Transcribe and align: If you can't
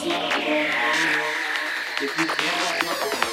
If 0.00 0.12
you 2.00 2.26
can't 2.26 3.27